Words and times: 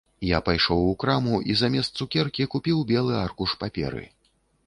Я 0.27 0.37
пайшоў 0.45 0.79
у 0.85 0.93
краму 1.03 1.35
і 1.53 1.57
замест 1.59 1.91
цукеркі 2.01 2.49
купіў 2.55 2.81
белы 2.95 3.13
аркуш 3.25 3.53
паперы. 3.65 4.05